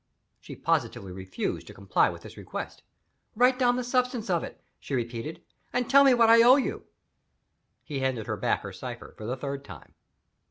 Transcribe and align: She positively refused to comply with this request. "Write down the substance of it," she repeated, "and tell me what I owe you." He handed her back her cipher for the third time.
She 0.39 0.55
positively 0.55 1.11
refused 1.11 1.67
to 1.67 1.75
comply 1.75 2.09
with 2.09 2.23
this 2.23 2.35
request. 2.35 2.81
"Write 3.35 3.59
down 3.59 3.75
the 3.75 3.83
substance 3.83 4.31
of 4.31 4.43
it," 4.43 4.59
she 4.79 4.95
repeated, 4.95 5.43
"and 5.73 5.87
tell 5.87 6.03
me 6.03 6.15
what 6.15 6.27
I 6.27 6.41
owe 6.41 6.55
you." 6.55 6.85
He 7.83 7.99
handed 7.99 8.25
her 8.25 8.35
back 8.35 8.61
her 8.61 8.73
cipher 8.73 9.13
for 9.15 9.27
the 9.27 9.37
third 9.37 9.63
time. 9.63 9.93